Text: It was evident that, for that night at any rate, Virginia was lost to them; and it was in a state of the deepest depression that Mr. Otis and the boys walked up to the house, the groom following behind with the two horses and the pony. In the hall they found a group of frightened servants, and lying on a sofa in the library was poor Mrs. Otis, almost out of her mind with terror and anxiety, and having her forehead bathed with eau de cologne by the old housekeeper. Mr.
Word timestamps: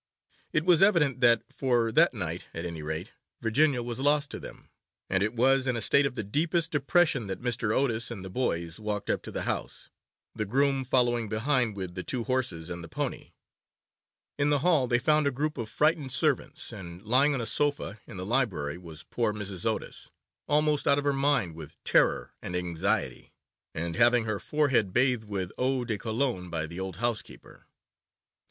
It 0.51 0.65
was 0.65 0.81
evident 0.81 1.21
that, 1.21 1.43
for 1.53 1.91
that 1.91 2.11
night 2.15 2.45
at 2.55 2.65
any 2.65 2.81
rate, 2.81 3.11
Virginia 3.39 3.83
was 3.83 3.99
lost 3.99 4.31
to 4.31 4.39
them; 4.39 4.71
and 5.11 5.21
it 5.21 5.33
was 5.35 5.67
in 5.67 5.77
a 5.77 5.81
state 5.83 6.07
of 6.07 6.15
the 6.15 6.23
deepest 6.23 6.71
depression 6.71 7.27
that 7.27 7.39
Mr. 7.39 7.71
Otis 7.77 8.09
and 8.09 8.25
the 8.25 8.29
boys 8.31 8.79
walked 8.79 9.11
up 9.11 9.21
to 9.21 9.31
the 9.31 9.43
house, 9.43 9.89
the 10.33 10.43
groom 10.43 10.83
following 10.85 11.29
behind 11.29 11.75
with 11.77 11.93
the 11.93 12.01
two 12.01 12.23
horses 12.23 12.71
and 12.71 12.83
the 12.83 12.87
pony. 12.89 13.33
In 14.39 14.49
the 14.49 14.57
hall 14.65 14.87
they 14.87 14.97
found 14.97 15.27
a 15.27 15.29
group 15.29 15.55
of 15.55 15.69
frightened 15.69 16.11
servants, 16.11 16.73
and 16.73 17.03
lying 17.03 17.35
on 17.35 17.39
a 17.41 17.45
sofa 17.45 17.99
in 18.07 18.17
the 18.17 18.25
library 18.25 18.79
was 18.79 19.03
poor 19.03 19.31
Mrs. 19.31 19.67
Otis, 19.67 20.09
almost 20.47 20.87
out 20.87 20.97
of 20.97 21.03
her 21.03 21.13
mind 21.13 21.53
with 21.53 21.77
terror 21.83 22.33
and 22.41 22.55
anxiety, 22.55 23.33
and 23.75 23.95
having 23.95 24.25
her 24.25 24.39
forehead 24.39 24.93
bathed 24.93 25.25
with 25.29 25.51
eau 25.59 25.85
de 25.85 25.99
cologne 25.99 26.49
by 26.49 26.65
the 26.65 26.79
old 26.79 26.95
housekeeper. 26.95 27.67
Mr. 27.67 27.71